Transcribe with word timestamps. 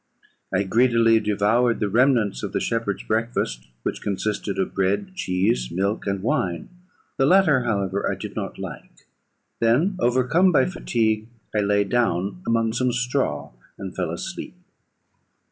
I 0.51 0.63
greedily 0.63 1.19
devoured 1.19 1.79
the 1.79 1.87
remnants 1.87 2.41
of 2.41 2.53
the 2.53 2.59
shepherd's 2.59 3.03
breakfast, 3.03 3.67
which 3.83 4.01
consisted 4.01 4.57
of 4.57 4.73
bread, 4.73 5.13
cheese, 5.13 5.69
milk, 5.69 6.07
and 6.07 6.23
wine; 6.23 6.69
the 7.17 7.27
latter, 7.27 7.65
however, 7.65 8.11
I 8.11 8.15
did 8.15 8.35
not 8.35 8.57
like. 8.57 9.05
Then, 9.59 9.97
overcome 9.99 10.51
by 10.51 10.65
fatigue, 10.65 11.27
I 11.55 11.59
lay 11.59 11.83
down 11.83 12.41
among 12.47 12.73
some 12.73 12.91
straw, 12.91 13.51
and 13.77 13.95
fell 13.95 14.09
asleep. 14.09 14.55